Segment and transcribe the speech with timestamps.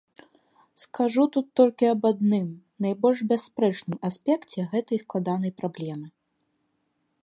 [0.83, 2.49] Скажу тут толькі аб адным,
[2.87, 6.07] найбольш бясспрэчным аспекце гэтай складанай праблемы.